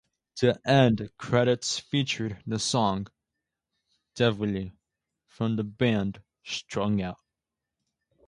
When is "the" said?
0.39-0.59, 2.47-2.57, 5.57-5.63